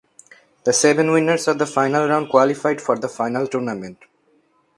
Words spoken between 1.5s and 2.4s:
the final round